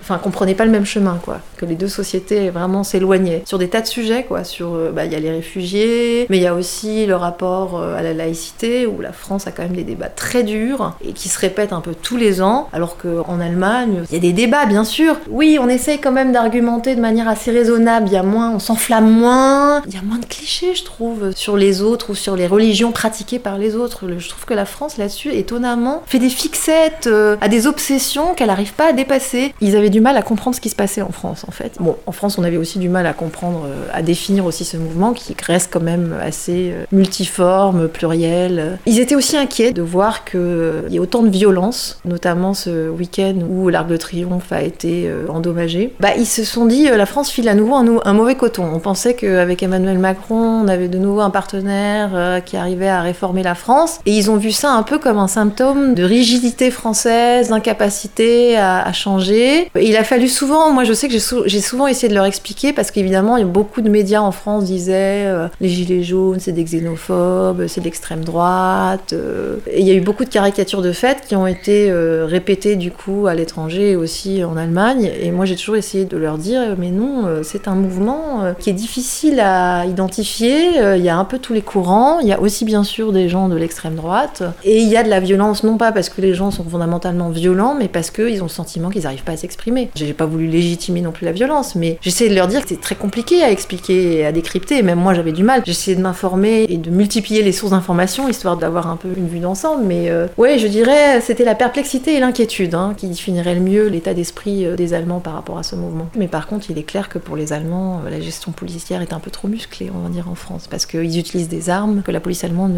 Enfin, 0.00 0.18
qu'on 0.18 0.30
prenait 0.30 0.54
pas 0.54 0.64
le 0.64 0.70
même 0.70 0.86
chemin, 0.86 1.18
quoi. 1.22 1.40
Que 1.56 1.66
les 1.66 1.74
deux 1.74 1.88
sociétés 1.88 2.50
vraiment 2.50 2.84
s'éloignaient 2.84 3.42
sur 3.44 3.58
des 3.58 3.68
tas 3.68 3.80
de 3.80 3.86
sujets, 3.86 4.24
quoi. 4.24 4.44
Sur 4.44 4.74
euh, 4.74 4.90
bah, 5.00 5.06
y 5.06 5.14
a 5.14 5.20
les 5.20 5.30
réfugiés, 5.30 6.26
mais 6.28 6.36
il 6.36 6.42
y 6.42 6.46
a 6.46 6.54
aussi 6.54 7.06
le 7.06 7.16
rapport 7.16 7.80
euh, 7.80 7.96
à 7.96 8.02
la 8.02 8.12
laïcité, 8.12 8.86
où 8.86 9.00
la 9.00 9.12
France 9.12 9.46
a 9.46 9.50
quand 9.50 9.62
même 9.62 9.74
des 9.74 9.82
débats 9.82 10.10
très 10.10 10.42
durs 10.42 10.94
et 11.02 11.12
qui 11.12 11.30
se 11.30 11.38
répètent 11.38 11.72
un 11.72 11.80
peu 11.80 11.94
tous 11.94 12.18
les 12.18 12.42
ans, 12.42 12.68
alors 12.74 12.98
qu'en 12.98 13.40
Allemagne, 13.40 14.02
il 14.10 14.14
y 14.14 14.16
a 14.18 14.20
des 14.20 14.34
débats, 14.34 14.66
bien 14.66 14.84
sûr. 14.84 15.16
Oui, 15.30 15.58
on 15.58 15.70
essaye 15.70 16.00
quand 16.00 16.12
même 16.12 16.32
d'argumenter 16.32 16.96
de 16.96 17.00
manière 17.00 17.28
assez 17.28 17.50
raisonnable, 17.50 18.08
il 18.08 18.12
y 18.12 18.18
a 18.18 18.22
moins, 18.22 18.50
on 18.50 18.58
s'enflamme 18.58 19.10
moins, 19.10 19.80
il 19.86 19.94
y 19.94 19.96
a 19.96 20.02
moins 20.02 20.18
de 20.18 20.26
clichés, 20.26 20.74
je 20.74 20.84
trouve, 20.84 21.32
sur 21.34 21.56
les 21.56 21.80
autres 21.80 22.10
ou 22.10 22.14
sur 22.14 22.36
les 22.36 22.46
religions 22.46 22.92
pratiquées 22.92 23.38
par 23.38 23.56
les 23.56 23.76
autres. 23.76 24.04
Je 24.18 24.28
trouve 24.28 24.44
que 24.44 24.54
la 24.54 24.66
France, 24.66 24.98
là-dessus, 24.98 25.32
étonnamment, 25.32 26.02
fait 26.04 26.18
des 26.18 26.28
fixettes 26.28 27.06
euh, 27.06 27.38
à 27.40 27.48
des 27.48 27.66
obsessions 27.66 28.34
qu'elle 28.34 28.48
n'arrive 28.48 28.74
pas 28.74 28.90
à 28.90 28.92
dépasser. 28.92 29.54
Ils 29.62 29.76
avaient 29.76 29.88
du 29.88 30.02
mal 30.02 30.18
à 30.18 30.22
comprendre 30.22 30.56
ce 30.56 30.60
qui 30.60 30.68
se 30.68 30.76
passait 30.76 31.00
en 31.00 31.12
France, 31.12 31.46
en 31.48 31.52
fait. 31.52 31.76
Bon, 31.80 31.96
en 32.04 32.12
France, 32.12 32.36
on 32.36 32.44
avait 32.44 32.58
aussi 32.58 32.78
du 32.78 32.90
mal 32.90 33.06
à 33.06 33.14
comprendre, 33.14 33.66
à 33.94 34.02
définir 34.02 34.44
aussi 34.44 34.66
ce 34.66 34.76
qui 35.14 35.34
reste 35.46 35.70
quand 35.72 35.82
même 35.82 36.14
assez 36.20 36.72
euh, 36.72 36.84
multiforme, 36.92 37.88
pluriel. 37.88 38.78
Ils 38.86 39.00
étaient 39.00 39.14
aussi 39.14 39.36
inquiets 39.36 39.72
de 39.72 39.82
voir 39.82 40.24
qu'il 40.24 40.88
y 40.90 40.98
a 40.98 41.00
autant 41.00 41.22
de 41.22 41.28
violence, 41.28 42.00
notamment 42.04 42.54
ce 42.54 42.88
week-end 42.88 43.34
où 43.48 43.68
l'Arc 43.68 43.88
de 43.88 43.96
Triomphe 43.96 44.52
a 44.52 44.62
été 44.62 45.04
euh, 45.06 45.26
endommagé. 45.28 45.94
Bah, 46.00 46.10
ils 46.16 46.26
se 46.26 46.44
sont 46.44 46.66
dit, 46.66 46.88
euh, 46.88 46.96
la 46.96 47.06
France 47.06 47.30
file 47.30 47.48
à 47.48 47.54
nouveau 47.54 47.74
un, 47.74 48.12
mauvais 48.12 48.34
coton. 48.34 48.68
On 48.72 48.80
pensait 48.80 49.14
qu'avec 49.14 49.62
Emmanuel 49.62 49.98
Macron, 49.98 50.62
on 50.64 50.68
avait 50.68 50.88
de 50.88 50.98
nouveau 50.98 51.20
un 51.20 51.30
partenaire 51.30 52.42
qui 52.44 52.56
arrivait 52.56 52.88
à 52.88 53.00
réformer 53.00 53.42
la 53.42 53.54
France. 53.54 54.00
Et 54.06 54.16
ils 54.16 54.30
ont 54.30 54.36
vu 54.36 54.52
ça 54.52 54.72
un 54.72 54.82
peu 54.82 54.98
comme 54.98 55.18
un 55.18 55.28
symptôme 55.28 55.94
de 55.94 56.02
rigidité 56.02 56.70
française, 56.70 57.48
d'incapacité 57.48 58.56
à, 58.58 58.92
changer. 58.92 59.70
il 59.80 59.96
a 59.96 60.04
fallu 60.04 60.28
souvent, 60.28 60.72
moi 60.72 60.84
je 60.84 60.92
sais 60.92 61.08
que 61.08 61.14
j'ai 61.46 61.60
souvent 61.60 61.86
essayé 61.86 62.08
de 62.08 62.14
leur 62.14 62.24
expliquer 62.24 62.72
parce 62.72 62.90
qu'évidemment, 62.90 63.36
il 63.36 63.40
y 63.40 63.44
a 63.44 63.46
beaucoup 63.46 63.80
de 63.80 63.88
médias 63.88 64.20
en 64.20 64.32
France 64.32 64.64
euh, 64.88 65.48
les 65.60 65.68
gilets 65.68 66.02
jaunes, 66.02 66.40
c'est 66.40 66.52
des 66.52 66.64
xénophobes, 66.64 67.66
c'est 67.66 67.82
l'extrême 67.82 68.24
droite. 68.24 69.12
Euh. 69.12 69.56
et 69.66 69.80
il 69.80 69.86
y 69.86 69.90
a 69.90 69.94
eu 69.94 70.00
beaucoup 70.00 70.24
de 70.24 70.30
caricatures 70.30 70.82
de 70.82 70.92
fait 70.92 71.22
qui 71.26 71.36
ont 71.36 71.46
été 71.46 71.90
euh, 71.90 72.26
répétées 72.26 72.76
du 72.76 72.90
coup 72.90 73.26
à 73.26 73.34
l'étranger 73.34 73.92
et 73.92 73.96
aussi 73.96 74.44
en 74.44 74.56
Allemagne. 74.56 75.10
Et 75.20 75.30
moi 75.30 75.44
j'ai 75.44 75.56
toujours 75.56 75.76
essayé 75.76 76.04
de 76.04 76.16
leur 76.16 76.38
dire, 76.38 76.76
mais 76.78 76.90
non, 76.90 77.24
c'est 77.42 77.68
un 77.68 77.74
mouvement 77.74 78.54
qui 78.58 78.70
est 78.70 78.74
difficile 78.74 79.40
à 79.40 79.86
identifier. 79.86 80.96
Il 80.96 81.02
y 81.02 81.08
a 81.08 81.16
un 81.16 81.24
peu 81.24 81.38
tous 81.38 81.52
les 81.52 81.62
courants. 81.62 82.20
Il 82.20 82.28
y 82.28 82.32
a 82.32 82.40
aussi 82.40 82.64
bien 82.64 82.84
sûr 82.84 83.12
des 83.12 83.28
gens 83.28 83.48
de 83.48 83.56
l'extrême 83.56 83.94
droite. 83.94 84.42
Et 84.64 84.80
il 84.80 84.88
y 84.88 84.96
a 84.96 85.02
de 85.02 85.08
la 85.08 85.20
violence, 85.20 85.64
non 85.64 85.76
pas 85.76 85.92
parce 85.92 86.08
que 86.08 86.20
les 86.20 86.34
gens 86.34 86.50
sont 86.50 86.64
fondamentalement 86.64 87.30
violents, 87.30 87.74
mais 87.78 87.88
parce 87.88 88.10
qu'ils 88.10 88.40
ont 88.40 88.46
le 88.46 88.50
sentiment 88.50 88.90
qu'ils 88.90 89.02
n'arrivent 89.02 89.24
pas 89.24 89.32
à 89.32 89.36
s'exprimer. 89.36 89.90
J'ai 89.94 90.12
pas 90.12 90.26
voulu 90.26 90.46
légitimer 90.46 91.00
non 91.00 91.12
plus 91.12 91.24
la 91.24 91.32
violence, 91.32 91.74
mais 91.74 91.98
j'essaie 92.00 92.28
de 92.28 92.34
leur 92.34 92.48
dire 92.48 92.62
que 92.62 92.68
c'est 92.68 92.80
très 92.80 92.94
compliqué 92.94 93.42
à 93.42 93.50
expliquer 93.50 94.18
et 94.18 94.26
à 94.26 94.32
décrypter. 94.32 94.69
Même 94.70 95.00
moi, 95.00 95.14
j'avais 95.14 95.32
du 95.32 95.42
mal. 95.42 95.62
J'essayais 95.66 95.96
de 95.96 96.02
m'informer 96.02 96.66
et 96.68 96.76
de 96.76 96.90
multiplier 96.90 97.42
les 97.42 97.52
sources 97.52 97.72
d'informations, 97.72 98.28
histoire 98.28 98.56
d'avoir 98.56 98.86
un 98.86 98.96
peu 98.96 99.08
une 99.16 99.26
vue 99.26 99.40
d'ensemble. 99.40 99.84
Mais 99.84 100.10
euh, 100.10 100.28
ouais, 100.38 100.58
je 100.58 100.68
dirais, 100.68 101.20
c'était 101.20 101.44
la 101.44 101.56
perplexité 101.56 102.14
et 102.14 102.20
l'inquiétude 102.20 102.74
hein, 102.74 102.94
qui 102.96 103.08
définirait 103.08 103.56
le 103.56 103.60
mieux 103.60 103.88
l'état 103.88 104.14
d'esprit 104.14 104.64
euh, 104.64 104.76
des 104.76 104.94
Allemands 104.94 105.18
par 105.18 105.34
rapport 105.34 105.58
à 105.58 105.64
ce 105.64 105.74
mouvement. 105.74 106.08
Mais 106.16 106.28
par 106.28 106.46
contre, 106.46 106.70
il 106.70 106.78
est 106.78 106.84
clair 106.84 107.08
que 107.08 107.18
pour 107.18 107.36
les 107.36 107.52
Allemands, 107.52 108.02
la 108.08 108.20
gestion 108.20 108.52
policière 108.52 109.02
est 109.02 109.12
un 109.12 109.18
peu 109.18 109.32
trop 109.32 109.48
musclée, 109.48 109.90
on 109.92 109.98
va 109.98 110.08
dire, 110.08 110.28
en 110.28 110.36
France, 110.36 110.68
parce 110.70 110.86
qu'ils 110.86 111.18
utilisent 111.18 111.48
des 111.48 111.68
armes 111.68 112.02
que 112.02 112.12
la 112.12 112.20
police 112.20 112.44
allemande 112.44 112.74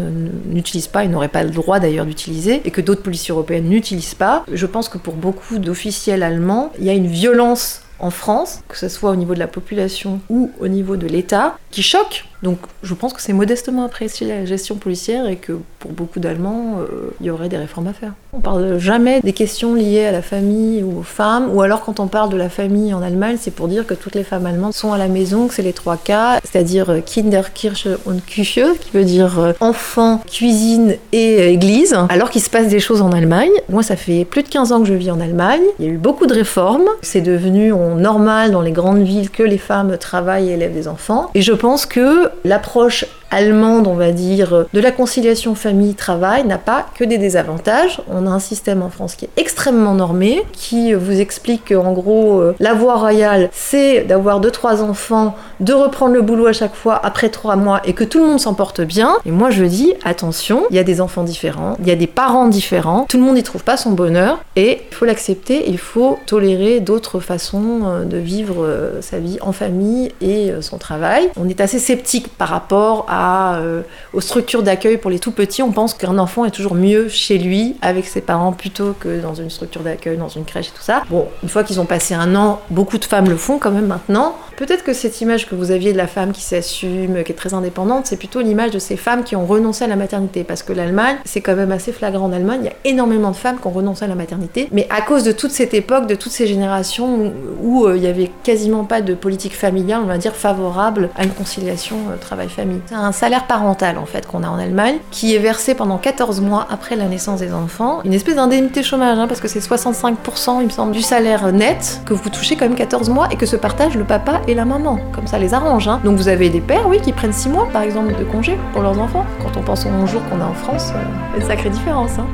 n'utilise 0.47 0.87
pas 0.87 1.03
et 1.03 1.07
n'aurait 1.07 1.27
pas 1.27 1.43
le 1.43 1.51
droit 1.51 1.79
d'ailleurs 1.79 2.05
d'utiliser, 2.05 2.61
et 2.65 2.71
que 2.71 2.81
d'autres 2.81 3.03
polices 3.03 3.29
européennes 3.29 3.69
n'utilisent 3.69 4.15
pas. 4.15 4.43
Je 4.51 4.65
pense 4.65 4.89
que 4.89 4.97
pour 4.97 5.13
beaucoup 5.13 5.59
d'officiels 5.59 6.23
allemands, 6.23 6.71
il 6.79 6.85
y 6.85 6.89
a 6.89 6.93
une 6.93 7.07
violence 7.07 7.82
en 7.99 8.09
France, 8.09 8.61
que 8.67 8.77
ce 8.77 8.89
soit 8.89 9.11
au 9.11 9.15
niveau 9.15 9.33
de 9.33 9.39
la 9.39 9.47
population 9.47 10.19
ou 10.29 10.51
au 10.59 10.67
niveau 10.67 10.97
de 10.97 11.07
l'État, 11.07 11.57
qui 11.71 11.83
choque 11.83 12.25
donc 12.43 12.57
je 12.83 12.93
pense 12.93 13.13
que 13.13 13.21
c'est 13.21 13.33
modestement 13.33 13.85
apprécié 13.85 14.27
la 14.27 14.45
gestion 14.45 14.75
policière 14.75 15.27
et 15.27 15.37
que 15.37 15.53
pour 15.79 15.91
beaucoup 15.91 16.19
d'Allemands, 16.19 16.79
euh, 16.79 17.11
il 17.21 17.27
y 17.27 17.29
aurait 17.29 17.47
des 17.47 17.57
réformes 17.57 17.87
à 17.87 17.93
faire. 17.93 18.11
On 18.33 18.41
parle 18.41 18.77
jamais 18.79 19.21
des 19.21 19.31
questions 19.31 19.73
liées 19.73 20.05
à 20.05 20.11
la 20.11 20.21
famille 20.21 20.83
ou 20.83 20.99
aux 20.99 21.03
femmes, 21.03 21.49
ou 21.53 21.61
alors 21.61 21.81
quand 21.81 22.01
on 22.01 22.07
parle 22.07 22.29
de 22.29 22.37
la 22.37 22.49
famille 22.49 22.93
en 22.93 23.01
Allemagne, 23.01 23.37
c'est 23.39 23.51
pour 23.51 23.69
dire 23.69 23.87
que 23.87 23.93
toutes 23.93 24.15
les 24.15 24.23
femmes 24.23 24.45
allemandes 24.45 24.73
sont 24.73 24.91
à 24.91 24.97
la 24.97 25.07
maison, 25.07 25.47
que 25.47 25.53
c'est 25.53 25.61
les 25.61 25.73
trois 25.73 25.95
cas, 25.95 26.39
c'est-à-dire 26.43 26.89
euh, 26.89 26.99
Kinderkirche 26.99 27.87
und 28.05 28.19
Küche, 28.25 28.59
qui 28.81 28.91
veut 28.93 29.05
dire 29.05 29.39
euh, 29.39 29.53
enfant, 29.61 30.21
cuisine 30.29 30.95
et 31.13 31.53
église, 31.53 31.95
alors 32.09 32.29
qu'il 32.29 32.41
se 32.41 32.49
passe 32.49 32.67
des 32.67 32.81
choses 32.81 33.01
en 33.01 33.13
Allemagne. 33.13 33.51
Moi, 33.69 33.83
ça 33.83 33.95
fait 33.95 34.25
plus 34.25 34.43
de 34.43 34.49
15 34.49 34.73
ans 34.73 34.81
que 34.81 34.87
je 34.87 34.93
vis 34.93 35.11
en 35.11 35.21
Allemagne. 35.21 35.63
Il 35.79 35.85
y 35.85 35.87
a 35.87 35.91
eu 35.91 35.97
beaucoup 35.97 36.25
de 36.25 36.33
réformes. 36.33 36.89
C'est 37.01 37.21
devenu 37.21 37.71
normal 37.71 38.51
dans 38.51 38.61
les 38.61 38.73
grandes 38.73 39.03
villes 39.03 39.29
que 39.29 39.43
les 39.43 39.57
femmes 39.57 39.97
travaillent 39.97 40.49
et 40.49 40.53
élèvent 40.53 40.73
des 40.73 40.89
enfants. 40.89 41.29
Et 41.35 41.41
je 41.41 41.53
pense 41.53 41.85
que 41.85 42.32
l'approche 42.43 43.07
allemande, 43.33 43.87
on 43.87 43.95
va 43.95 44.11
dire, 44.11 44.65
de 44.71 44.79
la 44.79 44.91
conciliation 44.91 45.55
famille-travail 45.55 46.45
n'a 46.45 46.57
pas 46.57 46.85
que 46.95 47.03
des 47.03 47.17
désavantages. 47.17 48.01
On 48.11 48.27
a 48.27 48.29
un 48.29 48.39
système 48.39 48.81
en 48.81 48.89
France 48.89 49.15
qui 49.15 49.25
est 49.25 49.29
extrêmement 49.37 49.93
normé, 49.93 50.43
qui 50.51 50.93
vous 50.93 51.19
explique 51.19 51.69
qu'en 51.69 51.93
gros, 51.93 52.39
euh, 52.39 52.55
la 52.59 52.73
voie 52.73 52.95
royale, 52.95 53.49
c'est 53.51 54.01
d'avoir 54.01 54.39
deux, 54.39 54.51
trois 54.51 54.83
enfants, 54.83 55.35
de 55.59 55.73
reprendre 55.73 56.13
le 56.13 56.21
boulot 56.21 56.47
à 56.47 56.53
chaque 56.53 56.75
fois 56.75 56.99
après 57.03 57.29
trois 57.29 57.55
mois 57.55 57.81
et 57.85 57.93
que 57.93 58.03
tout 58.03 58.19
le 58.19 58.25
monde 58.25 58.39
s'en 58.39 58.53
porte 58.53 58.81
bien. 58.81 59.15
Et 59.25 59.31
moi, 59.31 59.49
je 59.49 59.63
dis, 59.63 59.93
attention, 60.03 60.63
il 60.69 60.75
y 60.75 60.79
a 60.79 60.83
des 60.83 61.01
enfants 61.01 61.23
différents, 61.23 61.75
il 61.79 61.87
y 61.87 61.91
a 61.91 61.95
des 61.95 62.07
parents 62.07 62.47
différents, 62.47 63.05
tout 63.09 63.17
le 63.17 63.23
monde 63.23 63.35
n'y 63.35 63.43
trouve 63.43 63.63
pas 63.63 63.77
son 63.77 63.91
bonheur 63.91 64.43
et 64.55 64.81
il 64.91 64.95
faut 64.95 65.05
l'accepter, 65.05 65.69
il 65.69 65.77
faut 65.77 66.19
tolérer 66.25 66.79
d'autres 66.79 67.19
façons 67.19 67.81
euh, 67.85 68.05
de 68.05 68.17
vivre 68.17 68.63
euh, 68.63 69.01
sa 69.01 69.19
vie 69.19 69.37
en 69.41 69.51
famille 69.51 70.11
et 70.21 70.51
son 70.61 70.77
travail. 70.77 71.29
On 71.37 71.47
est 71.49 71.61
assez 71.61 71.79
sceptique 71.79 72.27
par 72.37 72.49
rapport 72.49 73.05
à 73.09 73.22
euh, 73.23 73.81
aux 74.13 74.21
structures 74.21 74.63
d'accueil 74.63 74.97
pour 74.97 75.11
les 75.11 75.19
tout 75.19 75.31
petits, 75.31 75.63
on 75.63 75.71
pense 75.71 75.93
qu'un 75.93 76.17
enfant 76.17 76.45
est 76.45 76.51
toujours 76.51 76.75
mieux 76.75 77.07
chez 77.09 77.37
lui 77.37 77.75
avec 77.81 78.05
ses 78.05 78.21
parents 78.21 78.51
plutôt 78.51 78.93
que 78.99 79.21
dans 79.21 79.35
une 79.35 79.49
structure 79.49 79.81
d'accueil, 79.81 80.17
dans 80.17 80.29
une 80.29 80.45
crèche 80.45 80.69
et 80.69 80.71
tout 80.71 80.83
ça. 80.83 81.03
Bon, 81.09 81.27
une 81.41 81.49
fois 81.49 81.63
qu'ils 81.63 81.79
ont 81.79 81.85
passé 81.85 82.13
un 82.13 82.35
an, 82.35 82.61
beaucoup 82.69 82.97
de 82.97 83.05
femmes 83.05 83.29
le 83.29 83.37
font 83.37 83.59
quand 83.59 83.71
même 83.71 83.87
maintenant. 83.87 84.35
Peut-être 84.55 84.83
que 84.83 84.93
cette 84.93 85.19
image 85.21 85.47
que 85.47 85.55
vous 85.55 85.71
aviez 85.71 85.93
de 85.93 85.97
la 85.97 86.07
femme 86.07 86.31
qui 86.31 86.41
s'assume, 86.41 87.23
qui 87.23 87.31
est 87.31 87.35
très 87.35 87.53
indépendante, 87.53 88.05
c'est 88.05 88.17
plutôt 88.17 88.41
l'image 88.41 88.71
de 88.71 88.79
ces 88.79 88.97
femmes 88.97 89.23
qui 89.23 89.35
ont 89.35 89.45
renoncé 89.45 89.83
à 89.83 89.87
la 89.87 89.95
maternité. 89.95 90.43
Parce 90.43 90.63
que 90.63 90.73
l'Allemagne, 90.73 91.17
c'est 91.25 91.41
quand 91.41 91.55
même 91.55 91.71
assez 91.71 91.91
flagrant 91.91 92.25
en 92.25 92.31
Allemagne, 92.31 92.61
il 92.61 92.65
y 92.65 92.69
a 92.69 92.75
énormément 92.85 93.31
de 93.31 93.35
femmes 93.35 93.59
qui 93.59 93.67
ont 93.67 93.71
renoncé 93.71 94.05
à 94.05 94.07
la 94.07 94.15
maternité. 94.15 94.69
Mais 94.71 94.87
à 94.89 95.01
cause 95.01 95.23
de 95.23 95.31
toute 95.31 95.51
cette 95.51 95.73
époque, 95.73 96.07
de 96.07 96.15
toutes 96.15 96.31
ces 96.31 96.47
générations 96.47 97.33
où, 97.61 97.85
euh, 97.85 97.97
il 97.97 98.03
y 98.03 98.07
avait 98.07 98.31
quasiment 98.43 98.83
pas 98.83 99.01
de 99.01 99.13
politique 99.13 99.55
familiale, 99.55 100.01
on 100.03 100.07
va 100.07 100.17
dire, 100.17 100.35
favorable 100.35 101.09
à 101.15 101.23
une 101.23 101.31
conciliation 101.31 101.97
euh, 102.11 102.17
travail-famille. 102.17 102.81
C'est 102.85 102.95
un 102.95 103.11
salaire 103.13 103.47
parental 103.47 103.97
en 103.97 104.05
fait 104.05 104.27
qu'on 104.27 104.43
a 104.43 104.49
en 104.49 104.57
Allemagne, 104.57 104.97
qui 105.11 105.35
est 105.35 105.39
versé 105.39 105.75
pendant 105.75 105.97
14 105.97 106.41
mois 106.41 106.67
après 106.69 106.95
la 106.95 107.05
naissance 107.05 107.39
des 107.39 107.53
enfants. 107.53 108.01
Une 108.03 108.13
espèce 108.13 108.35
d'indemnité 108.35 108.83
chômage, 108.83 109.17
hein, 109.17 109.27
parce 109.27 109.39
que 109.39 109.47
c'est 109.47 109.59
65% 109.59 110.59
il 110.59 110.65
me 110.65 110.69
semble 110.69 110.91
du 110.91 111.01
salaire 111.01 111.51
net 111.51 112.01
que 112.05 112.13
vous 112.13 112.29
touchez 112.29 112.55
quand 112.55 112.65
même 112.65 112.75
14 112.75 113.09
mois 113.09 113.27
et 113.31 113.35
que 113.35 113.45
se 113.45 113.55
partage 113.55 113.95
le 113.95 114.03
papa 114.03 114.41
et 114.47 114.55
la 114.55 114.65
maman. 114.65 114.99
Comme 115.13 115.27
ça 115.27 115.39
les 115.39 115.53
arrange. 115.53 115.87
Hein. 115.87 116.01
Donc 116.03 116.17
vous 116.17 116.27
avez 116.27 116.49
des 116.49 116.61
pères, 116.61 116.87
oui, 116.87 116.99
qui 116.99 117.13
prennent 117.13 117.33
6 117.33 117.49
mois 117.49 117.67
par 117.71 117.83
exemple 117.83 118.13
de 118.17 118.23
congé 118.25 118.57
pour 118.73 118.81
leurs 118.81 118.99
enfants. 118.99 119.25
Quand 119.41 119.57
on 119.57 119.63
pense 119.63 119.85
aux 119.85 120.07
jours 120.07 120.21
qu'on 120.29 120.41
a 120.41 120.45
en 120.45 120.53
France, 120.53 120.91
euh, 120.95 121.37
une 121.39 121.45
sacrée 121.45 121.69
différence. 121.69 122.19
Hein. 122.19 122.25